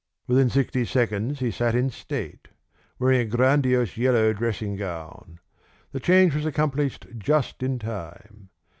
[0.25, 2.47] Within sixty seconds he sat in state,
[2.97, 5.39] wearing a grandiose yellow dressing gown.
[5.91, 8.49] The change was accomplished just in time.